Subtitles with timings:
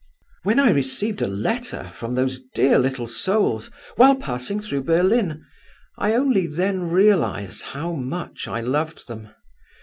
[0.41, 5.45] "When I received a letter from those dear little souls, while passing through Berlin,
[5.95, 9.29] I only then realized how much I loved them.